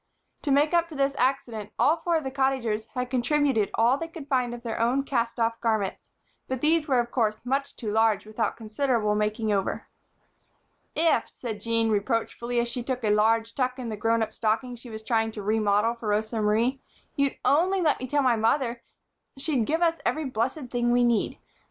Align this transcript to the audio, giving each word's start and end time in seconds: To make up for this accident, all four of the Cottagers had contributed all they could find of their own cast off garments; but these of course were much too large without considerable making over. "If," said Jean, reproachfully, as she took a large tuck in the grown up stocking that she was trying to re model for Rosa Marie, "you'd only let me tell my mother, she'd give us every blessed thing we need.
To 0.41 0.49
make 0.49 0.73
up 0.73 0.89
for 0.89 0.95
this 0.95 1.13
accident, 1.19 1.73
all 1.77 1.97
four 1.97 2.15
of 2.15 2.23
the 2.23 2.31
Cottagers 2.31 2.87
had 2.95 3.11
contributed 3.11 3.69
all 3.75 3.99
they 3.99 4.07
could 4.07 4.27
find 4.27 4.51
of 4.51 4.63
their 4.63 4.79
own 4.79 5.03
cast 5.03 5.39
off 5.39 5.61
garments; 5.61 6.11
but 6.47 6.59
these 6.59 6.89
of 6.89 7.11
course 7.11 7.45
were 7.45 7.49
much 7.49 7.75
too 7.75 7.91
large 7.91 8.25
without 8.25 8.57
considerable 8.57 9.13
making 9.13 9.51
over. 9.51 9.89
"If," 10.95 11.29
said 11.29 11.61
Jean, 11.61 11.91
reproachfully, 11.91 12.59
as 12.59 12.67
she 12.67 12.81
took 12.81 13.03
a 13.03 13.11
large 13.11 13.53
tuck 13.53 13.77
in 13.77 13.89
the 13.89 13.95
grown 13.95 14.23
up 14.23 14.33
stocking 14.33 14.71
that 14.71 14.79
she 14.79 14.89
was 14.89 15.03
trying 15.03 15.31
to 15.33 15.43
re 15.43 15.59
model 15.59 15.93
for 15.93 16.07
Rosa 16.07 16.41
Marie, 16.41 16.81
"you'd 17.15 17.37
only 17.45 17.79
let 17.79 17.99
me 17.99 18.07
tell 18.07 18.23
my 18.23 18.35
mother, 18.35 18.81
she'd 19.37 19.67
give 19.67 19.83
us 19.83 19.99
every 20.03 20.25
blessed 20.25 20.71
thing 20.71 20.91
we 20.91 21.03
need. 21.03 21.37